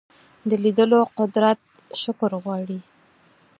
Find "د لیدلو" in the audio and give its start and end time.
0.49-0.99